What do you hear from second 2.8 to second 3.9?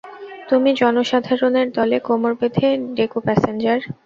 Day-passenger.